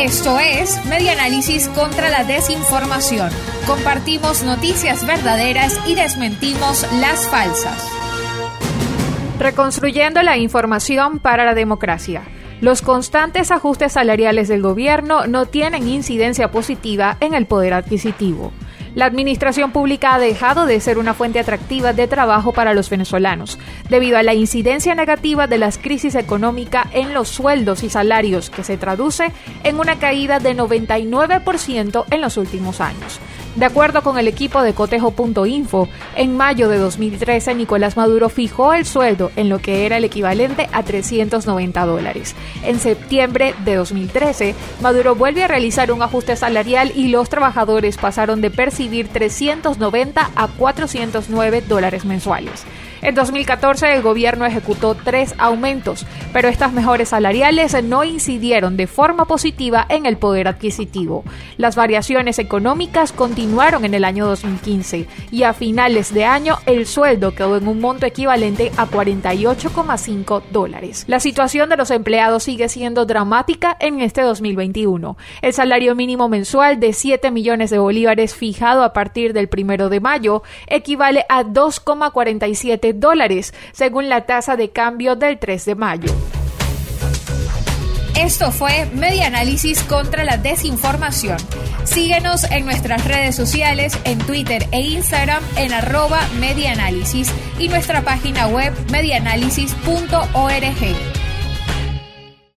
[0.00, 3.30] Esto es Medianálisis contra la desinformación.
[3.66, 7.88] Compartimos noticias verdaderas y desmentimos las falsas.
[9.38, 12.22] Reconstruyendo la información para la democracia.
[12.60, 18.52] Los constantes ajustes salariales del gobierno no tienen incidencia positiva en el poder adquisitivo.
[18.94, 23.58] La administración pública ha dejado de ser una fuente atractiva de trabajo para los venezolanos,
[23.88, 28.62] debido a la incidencia negativa de las crisis económica en los sueldos y salarios, que
[28.62, 29.32] se traduce
[29.64, 33.18] en una caída de 99% en los últimos años.
[33.56, 38.84] De acuerdo con el equipo de cotejo.info, en mayo de 2013 Nicolás Maduro fijó el
[38.84, 42.34] sueldo en lo que era el equivalente a 390 dólares.
[42.64, 48.40] En septiembre de 2013, Maduro vuelve a realizar un ajuste salarial y los trabajadores pasaron
[48.40, 52.64] de percibir 390 a 409 dólares mensuales.
[53.04, 59.26] En 2014 el gobierno ejecutó tres aumentos, pero estas mejores salariales no incidieron de forma
[59.26, 61.22] positiva en el poder adquisitivo.
[61.58, 67.34] Las variaciones económicas continuaron en el año 2015 y a finales de año el sueldo
[67.34, 71.04] quedó en un monto equivalente a 48,5 dólares.
[71.06, 75.18] La situación de los empleados sigue siendo dramática en este 2021.
[75.42, 80.00] El salario mínimo mensual de 7 millones de bolívares fijado a partir del primero de
[80.00, 86.14] mayo equivale a 2,47 dólares, según la tasa de cambio del 3 de mayo.
[88.16, 91.36] Esto fue Media Análisis contra la Desinformación.
[91.82, 96.20] Síguenos en nuestras redes sociales, en Twitter e Instagram en arroba
[97.58, 101.23] y nuestra página web medianálisis.org.